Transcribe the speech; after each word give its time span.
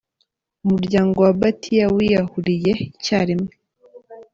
Umuryango 0.63 1.17
wa 1.25 1.33
Bhatia 1.39 1.85
wiyahuriye 1.95 2.71
icya 2.87 3.19
rimwe. 3.27 3.53